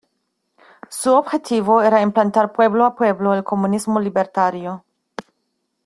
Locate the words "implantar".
2.01-2.53